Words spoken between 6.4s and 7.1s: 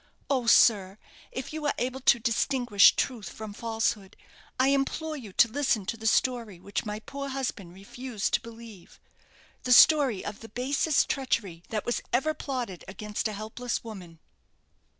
which my